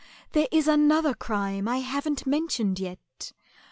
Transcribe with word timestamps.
there 0.31 0.47
is 0.51 0.67
another 0.67 1.13
crime 1.13 1.67
I 1.67 1.77
haven't 1.81 2.25
mentioned 2.25 2.79
yet! 2.79 3.33